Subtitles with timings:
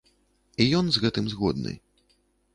[0.65, 1.77] І ён з гэтым згодны.